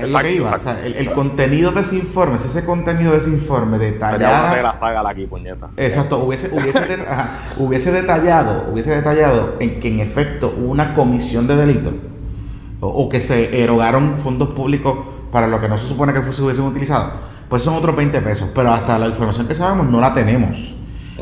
[0.02, 0.56] es lo que iba.
[0.56, 4.62] o sea, el, contenido de ese informe, si ese contenido de ese informe detallara...
[4.62, 5.69] la saga aquí, puñeta.
[5.75, 6.99] Exacto, hubiese, hubiese,
[7.58, 11.91] hubiese detallado, hubiese detallado en que en efecto hubo una comisión de delito
[12.80, 14.99] o, o que se erogaron fondos públicos
[15.34, 17.12] para lo que no se supone que se hubiesen utilizado
[17.50, 18.50] pues son otros 20 pesos.
[18.54, 20.76] Pero hasta la información que sabemos no la tenemos.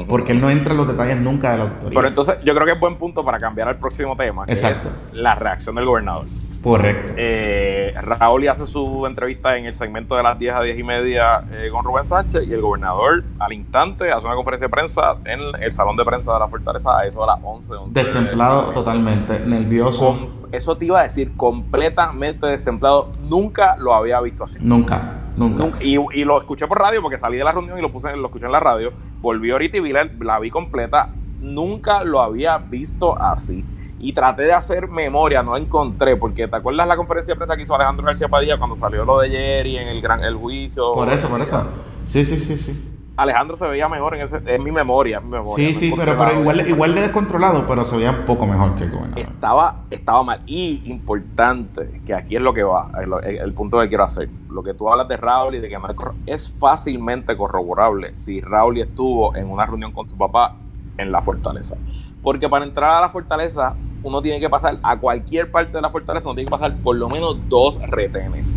[0.08, 1.96] Porque él no entra en los detalles nunca de la auditoría.
[1.96, 4.46] Pero entonces yo creo que es buen punto para cambiar al próximo tema.
[4.48, 4.92] Exacto.
[5.13, 6.26] la reacción del gobernador.
[6.62, 7.13] Correcto.
[7.16, 11.44] Eh, Raúl hace su entrevista en el segmento de las 10 a 10 y media
[11.52, 15.40] eh, con Rubén Sánchez y el gobernador al instante hace una conferencia de prensa en
[15.62, 19.40] el salón de prensa de la Fortaleza a eso a las 11, 11 Destemplado totalmente,
[19.40, 20.18] nervioso.
[20.52, 23.13] eso te iba a decir, completamente destemplado.
[23.20, 24.58] Nunca lo había visto así.
[24.60, 25.16] Nunca.
[25.38, 25.84] Nunca.
[25.84, 28.45] Y, lo escuché por radio porque salí de la reunión y lo puse, lo escuché
[28.45, 28.91] en la radio.
[29.21, 31.13] Volví ahorita y vi la, vi completa.
[31.39, 33.63] Nunca lo había visto así.
[34.00, 37.56] Y traté de hacer memoria, no la encontré, porque ¿te acuerdas la conferencia de prensa
[37.56, 40.93] que hizo Alejandro García Padilla cuando salió lo de Jerry en el gran el juicio?
[40.93, 41.63] Por eso, por eso.
[42.06, 42.96] Sí, sí, sí, sí.
[43.17, 45.56] Alejandro se veía mejor en ese, en mi memoria, mi memoria.
[45.56, 48.84] Sí, sí, pero, pero igual, igual de descontrolado, pero se veía un poco mejor que
[48.84, 49.19] el gobernador.
[49.19, 50.43] Estaba, estaba mal.
[50.45, 52.91] Y importante, que aquí es lo que va,
[53.23, 54.30] el, punto que quiero hacer.
[54.51, 58.77] Lo que tú hablas de Raúl y de que Marco es fácilmente corroborable si Raúl
[58.77, 60.56] estuvo en una reunión con su papá
[60.99, 61.75] en la fortaleza.
[62.21, 65.89] Porque para entrar a la fortaleza, uno tiene que pasar a cualquier parte de la
[65.89, 68.56] fortaleza, uno tiene que pasar por lo menos dos retenes.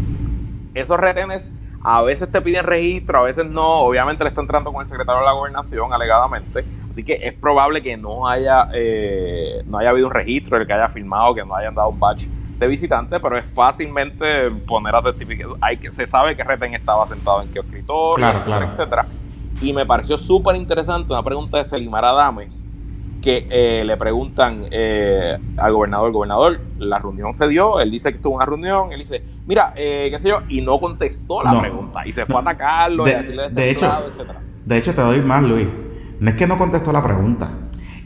[0.74, 1.48] Esos retenes
[1.82, 3.80] a veces te piden registro, a veces no.
[3.80, 6.64] Obviamente le está entrando con el secretario de la gobernación, alegadamente.
[6.88, 10.72] Así que es probable que no haya, eh, no haya habido un registro, el que
[10.72, 15.00] haya firmado, que no hayan dado un batch de visitante, pero es fácilmente poner a
[15.00, 15.48] testificar.
[15.62, 19.06] Hay que, se sabe que Reten estaba sentado en qué escritorio, etcétera, etcétera.
[19.62, 22.62] Y me pareció súper interesante una pregunta de Selimar Adames,
[23.20, 28.10] que eh, le preguntan eh, al gobernador, el gobernador, la reunión se dio, él dice
[28.10, 31.42] que estuvo en una reunión, él dice, mira, eh, qué sé yo, y no contestó
[31.42, 33.92] la pregunta, y se fue a atacarlo, de, y decirle de hecho,
[34.64, 35.68] De hecho, te doy más, Luis,
[36.18, 37.50] no es que no contestó la pregunta,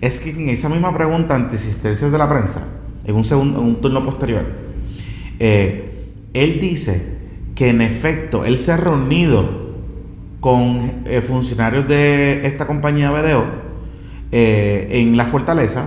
[0.01, 2.67] es que en esa misma pregunta, ante insistencias de la prensa,
[3.05, 4.45] en un, segundo, en un turno posterior,
[5.39, 7.19] él dice
[7.55, 9.65] que en efecto, él se ha reunido
[10.41, 13.64] con funcionarios de esta compañía BDO,
[14.37, 15.87] eh, en la fortaleza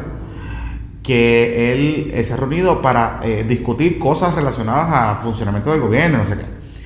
[1.03, 6.25] que él se ha reunido para eh, discutir cosas relacionadas a funcionamiento del gobierno, no
[6.25, 6.45] sé qué.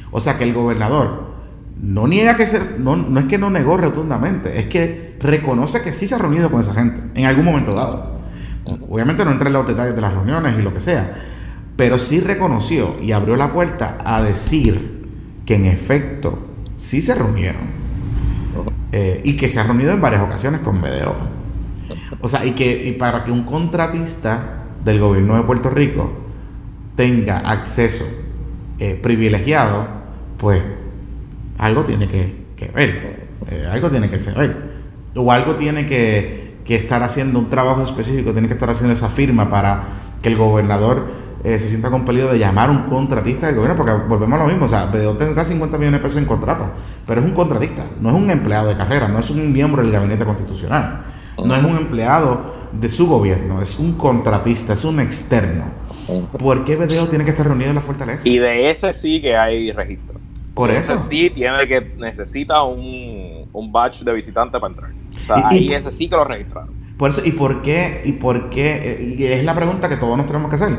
[0.10, 1.36] O sea que el gobernador
[1.80, 5.94] no niega que ser, no, no es que no negó rotundamente, es que reconoce que
[5.94, 8.22] sí se ha reunido con esa gente en algún momento dado.
[8.90, 11.16] Obviamente no entra en los detalles de las reuniones y lo que sea,
[11.76, 15.08] pero sí reconoció y abrió la puerta a decir
[15.46, 16.40] que en efecto
[16.78, 17.70] sí se reunieron
[18.92, 21.41] eh, y que se ha reunido en varias ocasiones con BDO.
[22.22, 26.12] O sea, y que y para que un contratista del gobierno de Puerto Rico
[26.96, 28.06] tenga acceso
[28.80, 29.88] eh, privilegiado,
[30.38, 30.62] pues
[31.58, 34.58] algo tiene que, ver, eh, algo tiene que ser,
[35.16, 39.50] o algo tiene que, estar haciendo un trabajo específico, tiene que estar haciendo esa firma
[39.50, 39.84] para
[40.22, 41.06] que el gobernador
[41.44, 44.50] eh, se sienta compelido de llamar a un contratista del gobierno, porque volvemos a lo
[44.50, 46.70] mismo, o sea, BDO tendrá 50 millones de pesos en contrato,
[47.06, 49.92] pero es un contratista, no es un empleado de carrera, no es un miembro del
[49.92, 51.02] gabinete constitucional,
[51.46, 55.66] no es un empleado de su gobierno, es un contratista, es un externo.
[56.38, 58.28] ¿Por qué BDO tiene que estar reunido en la fortaleza?
[58.28, 60.20] Y de ese sí que hay registro.
[60.54, 60.96] Por eso.
[60.96, 64.92] Ese sí tiene que, necesita un, un batch de visitante para entrar.
[64.92, 66.74] O sea, ahí ese sí que lo registraron.
[66.98, 68.02] Por eso, ¿y por qué?
[68.06, 69.16] ¿Y por qué?
[69.18, 70.78] Y es la pregunta que todos nos tenemos que hacer.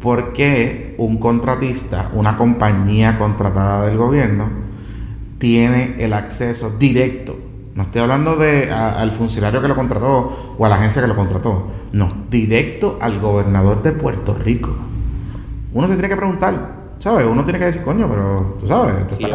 [0.00, 4.50] ¿Por qué un contratista, una compañía contratada del gobierno,
[5.38, 7.38] tiene el acceso directo?
[7.74, 11.16] No estoy hablando de al funcionario que lo contrató o a la agencia que lo
[11.16, 11.68] contrató.
[11.92, 14.76] No, directo al gobernador de Puerto Rico.
[15.72, 17.26] Uno se tiene que preguntar, ¿Sabes?
[17.26, 19.26] Uno tiene que decir, coño, pero tú sabes, esto está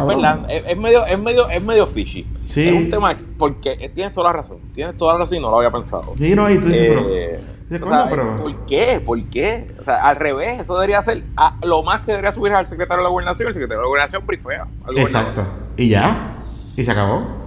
[0.48, 2.26] es, es, medio, es medio, es medio fishy.
[2.46, 2.66] Sí.
[2.66, 4.56] Es un tema porque eh, tienes toda la razón.
[4.72, 6.14] Tienes toda la razón y no lo había pensado.
[6.16, 9.02] Sí, no, y tú dices, eh, pero, ¿Por qué?
[9.04, 9.74] ¿Por qué?
[9.78, 11.22] O sea, al revés, eso debería ser
[11.62, 13.48] lo más que debería subir al secretario de la gobernación.
[13.48, 14.66] El secretario de la gobernación brifea.
[14.96, 15.46] Exacto.
[15.76, 16.38] Y ya.
[16.74, 17.37] Y se acabó.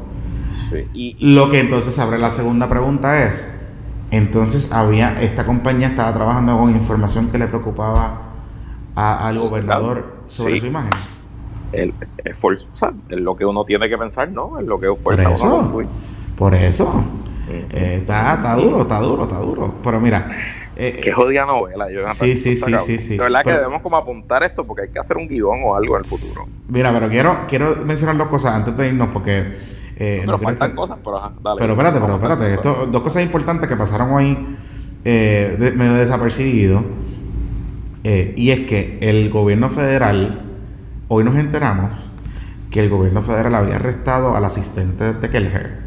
[0.71, 0.87] Sí.
[0.93, 3.53] Y, lo que entonces abre la segunda pregunta es:
[4.09, 8.21] entonces había, esta compañía estaba trabajando con información que le preocupaba
[8.95, 10.91] al gobernador sobre su imagen.
[11.71, 11.93] El,
[12.25, 12.35] es,
[13.09, 14.59] lo que uno tiene que pensar, ¿no?
[14.59, 15.83] Es lo que Por eso.
[16.35, 17.05] Por eso.
[17.49, 19.75] Eh, está, está duro, está duro, está duro.
[19.83, 20.27] Pero mira.
[20.75, 23.17] Eh, Qué jodida novela, Sí, sí, sí, sí, sí.
[23.17, 25.95] De verdad que debemos como apuntar esto porque hay que hacer un guion o algo
[25.95, 26.45] en el futuro.
[26.69, 29.80] Mira, pero quiero, quiero mencionar dos cosas antes de irnos porque.
[29.97, 31.59] Eh, pero faltan cosas, pero ajá, dale.
[31.59, 32.53] Pero espérate, pero espérate.
[32.53, 34.57] Esto, dos cosas importantes que pasaron ahí
[35.05, 36.83] eh, medio desapercibido.
[38.03, 40.41] Eh, y es que el gobierno federal,
[41.07, 41.91] hoy nos enteramos
[42.71, 45.79] que el gobierno federal había arrestado al asistente de Kelleher.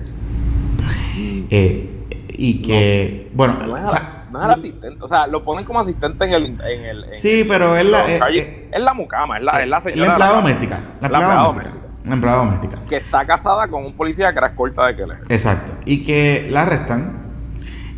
[1.51, 1.91] Eh,
[2.29, 6.45] y que, bueno, no es, el asistente, o sea, lo ponen como asistente en el.
[6.61, 8.11] En el sí, pero es la.
[8.11, 10.07] Eh, es, la mucama, es la, es la señora.
[10.07, 10.81] La empleada doméstica.
[11.01, 11.84] La empleada doméstica.
[12.05, 12.79] La empleada doméstica.
[12.87, 15.21] Que está casada con un policía que era escolta de Kelleher.
[15.29, 15.73] Exacto.
[15.87, 17.25] Y que la arrestan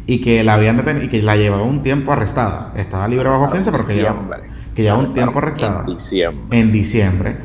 [0.07, 2.73] y que la habían detenido y que la llevaba un tiempo arrestada.
[2.77, 4.39] Estaba libre bajo ofensa, pero que llevaba,
[4.75, 5.81] que llevaba un tiempo arrestada.
[5.81, 6.59] En diciembre.
[6.61, 7.37] En diciembre.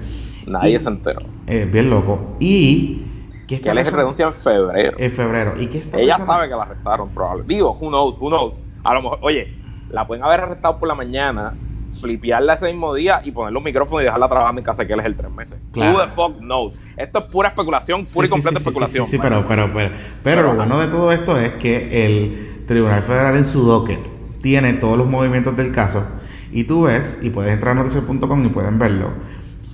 [0.46, 1.22] Nadie se enteró.
[1.48, 2.36] Eh, bien loco.
[2.40, 3.06] Y
[3.48, 4.98] que, renuncia en febrero.
[4.98, 5.54] En febrero.
[5.60, 7.54] ¿Y que Ella sabe que la arrestaron, probablemente.
[7.54, 8.60] Digo, who knows, who knows.
[8.84, 9.54] A lo mejor, oye,
[9.90, 11.54] la pueden haber arrestado por la mañana,
[12.00, 14.94] flipearla ese mismo día y poner los micrófonos y dejarla trabajar en mi casa, que
[14.94, 15.60] él es el tres meses.
[15.72, 15.98] Claro.
[15.98, 16.82] Who the fuck knows?
[16.98, 19.06] Esto es pura especulación, pura y completa especulación.
[19.06, 19.92] Sí, pero, pero, pero,
[20.24, 24.74] pero, lo bueno de todo esto es que el Tribunal Federal en su docket tiene
[24.74, 26.06] todos los movimientos del caso
[26.52, 29.10] y tú ves, y puedes entrar a noticias.com y pueden verlo,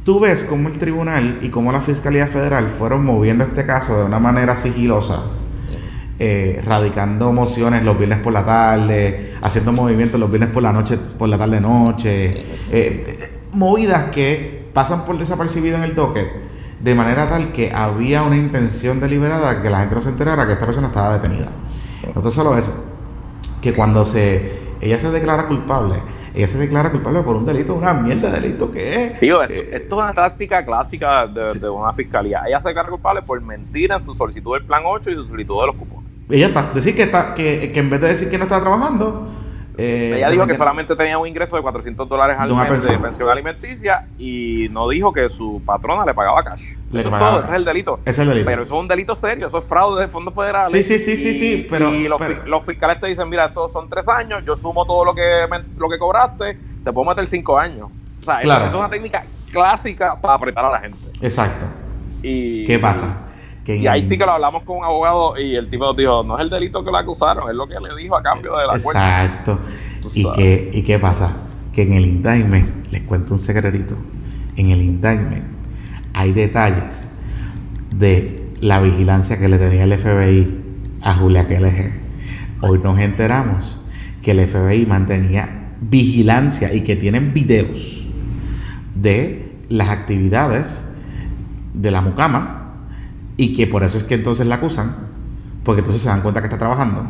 [0.04, 4.06] tú ves cómo el tribunal y cómo la Fiscalía Federal fueron moviendo este caso de
[4.06, 5.24] una manera sigilosa
[6.20, 10.98] eh, radicando mociones los viernes por la tarde, haciendo movimientos los viernes por la noche,
[10.98, 16.28] por la tarde noche, eh, movidas que pasan por desapercibido en el docket,
[16.80, 20.54] de manera tal que había una intención deliberada que la gente no se enterara que
[20.54, 21.50] esta persona estaba detenida.
[22.14, 22.74] No solo eso,
[23.62, 25.96] que cuando se ella se declara culpable,
[26.36, 29.12] ella se declara culpable por un delito, una mierda de delito que es.
[29.14, 32.44] esto, eh, esto, es una táctica clásica de, una fiscalía.
[32.48, 35.60] Ella se declara culpable por mentir en su solicitud del plan 8 y su solicitud
[35.62, 35.97] de los cupones.
[36.30, 36.72] Ya está.
[36.74, 39.28] Decir que, está, que, que en vez de decir que no está trabajando.
[39.80, 43.30] Eh, ella dijo que, solamente tenía un ingreso de 400 dólares al mes de pensión
[43.30, 46.72] alimenticia y no dijo que su patrona le pagaba cash.
[46.92, 48.00] eso es todo, ese es el delito.
[48.04, 48.46] Es el delito.
[48.48, 50.72] Pero eso es un delito serio, eso es fraude de fondos federales.
[50.72, 51.68] Sí, sí, sí, sí, sí.
[51.70, 55.06] Pero, y los, los, fiscales te dicen, mira, estos son tres años, yo sumo todo
[55.06, 57.90] lo que, lo que cobraste, te puedo meter cinco años.
[58.22, 60.98] O sea, eso, es una técnica clásica para apretar a la gente.
[61.22, 61.68] Exacto.
[62.24, 63.27] Y, ¿Qué pasa?
[63.76, 66.38] Y ahí sí que lo hablamos con un abogado y el tipo nos dijo, no
[66.38, 68.74] es el delito que le acusaron, es lo que le dijo a cambio de la
[68.74, 69.60] Exacto.
[70.14, 71.36] ¿Y qué, ¿Y qué pasa?
[71.74, 73.96] Que en el indictment, les cuento un secretito,
[74.56, 75.44] en el indictment
[76.14, 77.10] hay detalles
[77.92, 80.64] de la vigilancia que le tenía el FBI
[81.02, 81.94] a Julia Keller.
[82.62, 83.80] Hoy nos enteramos
[84.22, 88.08] que el FBI mantenía vigilancia y que tienen videos
[88.96, 90.88] de las actividades
[91.74, 92.57] de la mucama
[93.38, 94.96] y que por eso es que entonces la acusan,
[95.64, 97.06] porque entonces se dan cuenta que está trabajando,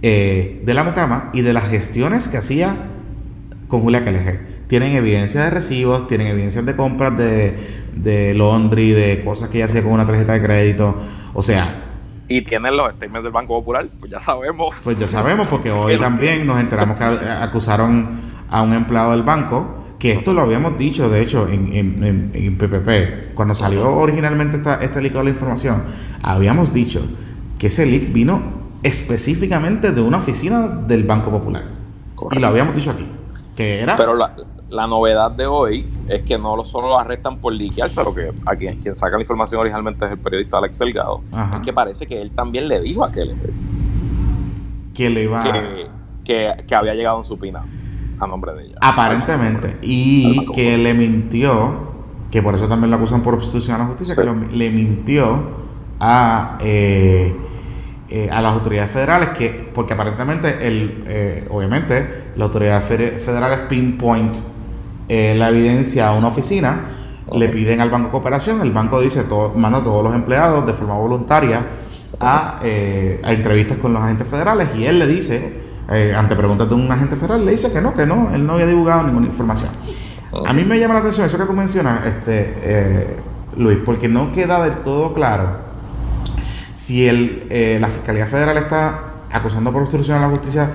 [0.00, 2.88] eh, de la mucama y de las gestiones que hacía
[3.68, 4.62] con Julia Kelleher.
[4.66, 7.54] Tienen evidencia de recibos, tienen evidencias de compras de,
[7.94, 10.96] de laundry, de cosas que ella hacía con una tarjeta de crédito.
[11.34, 11.92] O sea,
[12.28, 14.74] y tienen los statements del Banco Popular, pues ya sabemos.
[14.82, 19.81] Pues ya sabemos, porque hoy también nos enteramos que acusaron a un empleado del banco,
[20.02, 24.82] que esto lo habíamos dicho, de hecho, en, en, en, PPP, cuando salió originalmente esta,
[24.82, 25.84] este leak de la información,
[26.24, 27.02] habíamos dicho
[27.56, 28.42] que ese leak vino
[28.82, 31.62] específicamente de una oficina del Banco Popular.
[32.32, 33.06] Y lo habíamos dicho aquí.
[33.54, 33.94] Que era...
[33.94, 34.34] Pero la,
[34.70, 38.56] la novedad de hoy es que no solo lo arrestan por liquearse, lo que a
[38.56, 41.20] quien, quien saca la información originalmente es el periodista Alex Delgado,
[41.54, 43.36] es que parece que él también le dijo a Keller
[44.94, 45.44] que le iba
[46.24, 47.64] que, que, había llegado en su pina
[48.24, 48.76] a nombre de ella.
[48.80, 49.78] Aparentemente.
[49.82, 51.92] Y que le mintió,
[52.30, 55.62] que por eso también lo acusan por obstrucción a la justicia, que le mintió
[56.00, 57.34] a, eh,
[58.08, 64.36] eh, a las autoridades federales, que porque aparentemente, el, eh, obviamente, las autoridades federales pinpoint
[65.08, 66.86] eh, la evidencia a una oficina,
[67.34, 70.64] le piden al Banco de Cooperación, el banco dice, todo, manda a todos los empleados
[70.66, 71.66] de forma voluntaria
[72.20, 75.52] a, eh, a entrevistas con los agentes federales y él le dice,
[75.90, 78.54] eh, ante preguntas de un agente federal, le dice que no, que no, él no
[78.54, 79.70] había divulgado ninguna información.
[80.46, 83.16] A mí me llama la atención eso que tú mencionas, este,
[83.56, 85.58] Luis, porque no queda del todo claro
[86.74, 88.98] si el, la Fiscalía Federal está
[89.30, 90.70] acusando por obstrucción a la justicia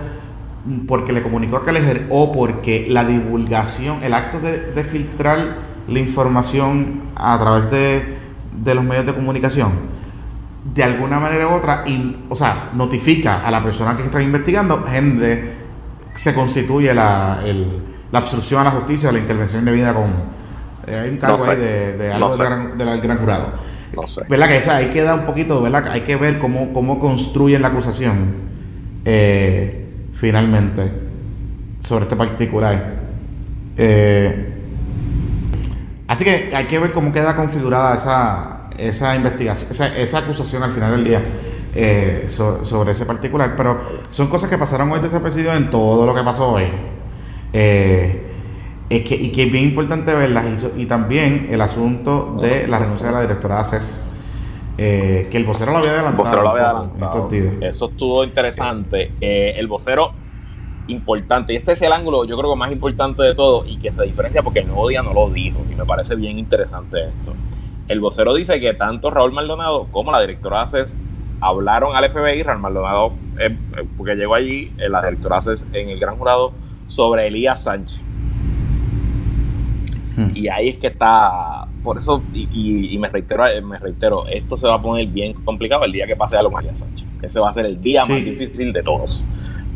[0.88, 7.02] porque le comunicó a Kelleher o porque la divulgación, el acto de, filtrar la información
[7.15, 8.04] a través de,
[8.74, 9.72] los medios de comunicación,
[10.74, 11.84] de alguna manera u otra,
[12.30, 15.54] o sea, notifica a la persona que está investigando, gente,
[16.16, 17.68] se constituye la, el,
[18.12, 20.12] la obstrucción a la justicia, la intervención indebida con...
[20.88, 23.54] Eh, hay un cargo ahí de, algo del gran, jurado.
[23.96, 24.22] No sé.
[24.30, 25.88] ¿Verdad que eso ahí queda un poquito, ¿verdad?
[25.90, 28.48] Hay que ver cómo, cómo construyen la acusación.
[29.06, 30.92] Eh, finalmente
[31.80, 32.96] sobre este particular.
[33.78, 34.54] Eh,
[36.08, 40.92] así que hay que ver cómo queda configurada esa, esa investigación, esa, acusación al final
[40.92, 41.24] del día
[41.76, 43.56] eh, sobre ese particular.
[43.56, 46.66] Pero son cosas que pasaron hoy desapercibidas en todo lo que pasó hoy.
[47.54, 48.24] Eh,
[48.90, 50.66] es que, y que es bien importante verlas.
[50.78, 54.13] Y, también el asunto de la renuncia de la directora ACES.
[54.80, 56.92] Eh, que el vocero lo había adelantado.
[57.62, 59.12] Eso estuvo interesante.
[59.20, 60.13] El vocero,
[60.88, 61.54] importante.
[61.54, 64.04] Y este es el ángulo, yo creo que más importante de todo y que se
[64.04, 65.60] diferencia porque el nuevo día no lo dijo.
[65.72, 67.34] Y me parece bien interesante esto.
[67.88, 70.95] El vocero dice que tanto Raúl Maldonado como la directora ACES
[71.39, 72.43] hablaron al FBI.
[72.43, 73.56] Raúl Maldonado, eh,
[73.97, 76.52] porque llegó allí, la directora ACES en el gran jurado,
[76.88, 78.02] sobre Elías Sánchez.
[80.15, 80.32] Hmm.
[80.36, 84.67] Y ahí es que está por eso, y, me reitero, eh, me reitero, esto se
[84.67, 87.08] va a poner bien complicado el día que pase a lo María Sánchez.
[87.21, 89.23] Ese va a ser el día más difícil de todos.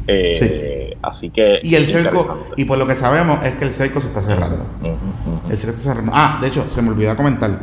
[0.07, 1.61] Eh, así que.
[1.63, 4.65] Y el cerco, y por lo que sabemos, es que el cerco se está cerrando.
[5.49, 6.11] El cerco está cerrando.
[6.13, 7.57] Ah, de hecho, se me olvidó comentar.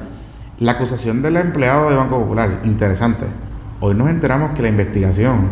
[0.61, 3.27] La acusación del empleado de Banco Popular, interesante.
[3.79, 5.51] Hoy nos enteramos que la investigación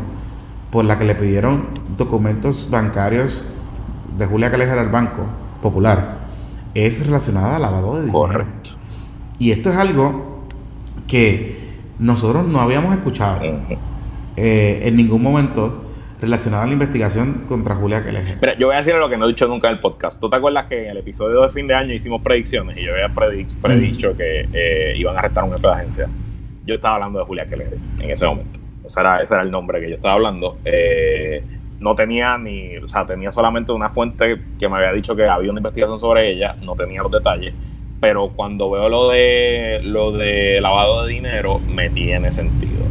[0.73, 1.66] por la que le pidieron
[1.97, 3.45] documentos bancarios
[4.19, 5.23] de Julia Callejer al Banco
[5.62, 6.19] Popular
[6.75, 8.19] es relacionada al lavado de dinero.
[8.19, 8.71] Correcto.
[9.38, 10.42] Y esto es algo
[11.07, 13.42] que nosotros no habíamos escuchado
[14.37, 15.85] eh, en ningún momento
[16.20, 18.38] relacionado a la investigación contra Julia Keller.
[18.40, 20.20] Pero yo voy a decir lo que no he dicho nunca en el podcast.
[20.20, 22.92] ¿Tú te acuerdas que en el episodio de fin de año hicimos predicciones y yo
[22.92, 26.09] había predicho que eh, iban a arrestar a un jefe de agencia?
[26.64, 28.59] Yo estaba hablando de Julia Keller en ese momento.
[28.85, 30.59] Ese era, ese era el nombre que yo estaba hablando.
[30.64, 31.42] Eh,
[31.79, 35.50] no tenía ni, o sea, tenía solamente una fuente que me había dicho que había
[35.50, 37.52] una investigación sobre ella, no tenía los detalles
[38.00, 42.85] pero cuando veo lo de lo de lavado de dinero me tiene sentido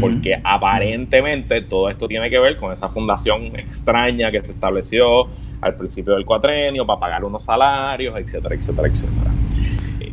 [0.00, 5.28] porque aparentemente todo esto tiene que ver con esa fundación extraña que se estableció
[5.60, 9.30] al principio del cuatrenio para pagar unos salarios, etcétera, etcétera, etcétera.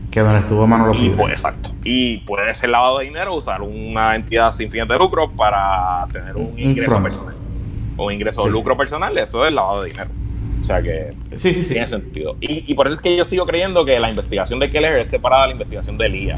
[0.09, 1.71] Que donde estuvo Manolo y, pues, Exacto.
[1.83, 6.37] Y puede ser lavado de dinero, usar una entidad sin fines de lucro para tener
[6.37, 7.35] un, ingreso personal.
[7.97, 10.09] Un ingreso de lucro personal, eso es lavado de dinero.
[10.61, 11.73] O sea que sí, sí, sí.
[11.73, 12.37] tiene sentido.
[12.39, 15.43] Y, por eso es que yo sigo creyendo que la investigación de Keller es separada
[15.43, 16.35] de la investigación de Lía.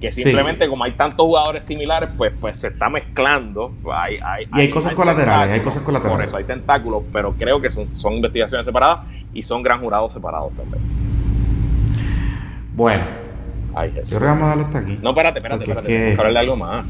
[0.00, 3.72] Que simplemente como hay tantos jugadores similares, pues, pues se está mezclando.
[3.92, 6.18] Hay, hay, y hay, cosas colaterales, hay cosas colaterales.
[6.18, 10.12] Por eso hay tentáculos, pero creo que son, son investigaciones separadas y son gran jurados
[10.12, 10.82] separados también.
[12.74, 13.04] Bueno,
[13.74, 14.98] Ay, yo creo que vamos a darle hasta aquí.
[15.02, 15.86] No, espérate, espérate, espérate.
[15.86, 16.12] Que...
[16.12, 16.84] hablarle algo más.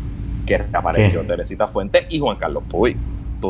[0.47, 2.97] Que apareció Teresita Fuentes y Juan Carlos Puy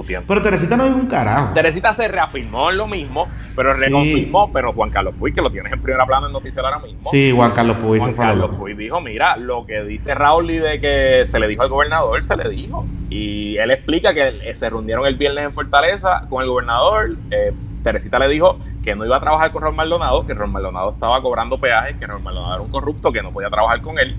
[0.03, 0.27] tu tiempo.
[0.29, 1.55] Pero Teresita no es un carajo.
[1.55, 4.51] Teresita se reafirmó en lo mismo, pero reconfirmó.
[4.53, 7.01] Pero Juan Carlos Puy, que lo tienes en primera plana en Noticiero ahora mismo.
[7.01, 10.51] Sí, Juan Carlos Puy Juan se fue Carlos Puy dijo: Mira, lo que dice Raúl
[10.51, 12.87] y de que se le dijo al gobernador, se le dijo.
[13.11, 17.17] Y él explica que se reunieron el viernes en Fortaleza con el gobernador.
[17.31, 20.93] Eh, Teresita le dijo que no iba a trabajar con Ron Maldonado, que Ron Maldonado
[20.93, 24.17] estaba cobrando peajes, que Ron Maldonado era un corrupto, que no podía trabajar con él.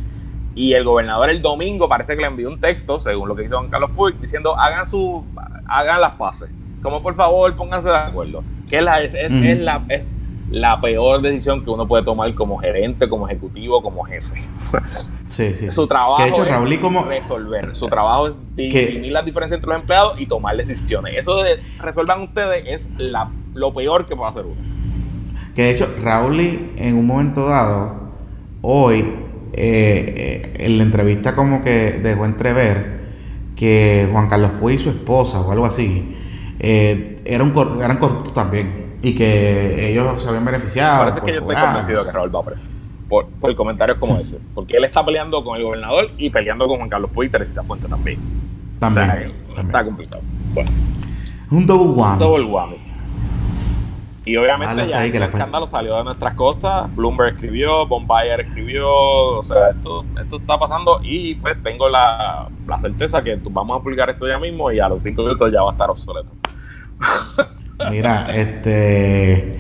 [0.55, 3.57] Y el gobernador el domingo parece que le envió un texto, según lo que hizo
[3.57, 5.23] Juan Carlos Puig, diciendo hagan su,
[5.67, 6.49] hagan las paces.
[6.81, 8.43] Como por favor, pónganse de acuerdo.
[8.69, 10.13] Que es la, es, es, la, es
[10.49, 14.35] la peor decisión que uno puede tomar como gerente, como ejecutivo, como jefe.
[15.25, 15.71] Sí, sí.
[15.71, 17.03] Su trabajo de hecho, es Raúl, como...
[17.03, 17.75] resolver.
[17.75, 21.15] Su trabajo es definir las diferencias entre los empleados y tomar decisiones.
[21.17, 24.61] Eso de resuelvan ustedes es la, lo peor que puede hacer uno.
[25.55, 28.11] Que de hecho, Raúl en un momento dado,
[28.61, 29.15] hoy,
[29.57, 33.05] eh, eh, en la entrevista como que dejó entrever
[33.55, 36.13] que Juan Carlos Puy y su esposa o algo así
[36.59, 41.05] eh, eran, eran corruptos también y que ellos se habían beneficiado.
[41.05, 42.69] Parece que yo estoy convencido de que Raúl va a preso.
[43.07, 44.39] Por, por comentarios como ese.
[44.53, 47.63] Porque él está peleando con el gobernador y peleando con Juan Carlos Puy y Teresita
[47.63, 48.19] Fuente también.
[48.79, 49.31] También.
[49.55, 50.21] Está complicado.
[50.53, 50.69] Bueno.
[51.49, 52.13] Un double whammy.
[52.13, 52.84] Un double whammy.
[54.25, 56.93] Y obviamente ya el escándalo salió de nuestras costas.
[56.95, 58.89] Bloomberg escribió, Bombayer escribió.
[58.89, 63.83] O sea, esto, esto está pasando y pues tengo la, la certeza que vamos a
[63.83, 66.31] publicar esto ya mismo y a los cinco minutos ya va a estar obsoleto.
[67.91, 69.59] Mira, este.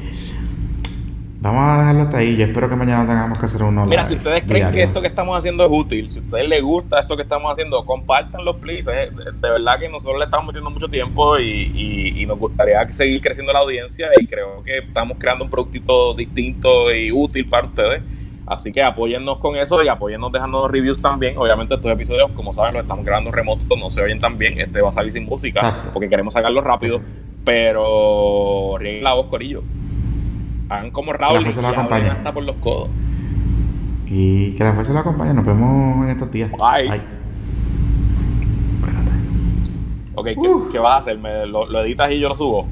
[1.45, 2.35] Vamos a dejarlo hasta ahí.
[2.35, 3.85] Yo espero que mañana tengamos que hacer uno.
[3.85, 6.63] Mira, si ustedes creen que esto que estamos haciendo es útil, si a ustedes les
[6.63, 8.89] gusta esto que estamos haciendo, compártanlo, please.
[8.89, 13.53] De verdad que nosotros le estamos metiendo mucho tiempo y, y, nos gustaría seguir creciendo
[13.53, 18.01] la audiencia y creo que estamos creando un productito distinto y útil para ustedes.
[18.47, 21.37] Así que apóyennos con eso y apóyennos dejando reviews también.
[21.37, 24.59] Obviamente estos episodios, como saben, los estamos grabando remotos, no se oyen tan bien.
[24.59, 26.99] Este va a salir sin música porque queremos sacarlo rápido.
[27.43, 29.61] Pero rieguen la voz, Corillo.
[30.69, 32.09] Hagan como Raúl que la fuerza y acompañe.
[32.09, 32.89] hasta por los codos.
[34.07, 35.33] Y que la fuerza lo acompañe.
[35.33, 36.51] Nos vemos en estos días.
[36.51, 36.89] Bye.
[36.89, 37.01] Bye.
[38.79, 39.11] Espérate.
[40.15, 41.17] Ok, ¿qué, ¿qué, vas a hacer?
[41.17, 42.67] ¿Me lo, lo editas y yo lo subo?